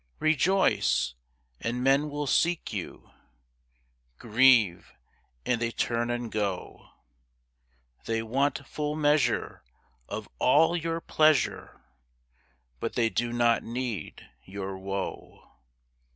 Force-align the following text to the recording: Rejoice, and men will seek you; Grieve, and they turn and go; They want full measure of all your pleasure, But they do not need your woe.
Rejoice, 0.17 1.13
and 1.59 1.83
men 1.83 2.09
will 2.09 2.25
seek 2.25 2.73
you; 2.73 3.11
Grieve, 4.17 4.95
and 5.45 5.61
they 5.61 5.69
turn 5.69 6.09
and 6.09 6.31
go; 6.31 6.89
They 8.05 8.23
want 8.23 8.65
full 8.65 8.95
measure 8.95 9.61
of 10.09 10.27
all 10.39 10.75
your 10.75 11.01
pleasure, 11.01 11.81
But 12.79 12.93
they 12.93 13.09
do 13.11 13.31
not 13.31 13.61
need 13.61 14.27
your 14.43 14.75
woe. 14.75 15.51